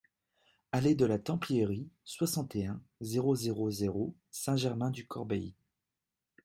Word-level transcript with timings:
Allée 0.71 0.95
de 0.95 1.05
la 1.05 1.19
Templierie, 1.19 1.87
soixante 2.05 2.55
et 2.55 2.65
un, 2.65 2.81
zéro 3.01 3.35
zéro 3.35 3.69
zéro 3.69 4.15
Saint-Germain-du-Corbéis 4.31 5.53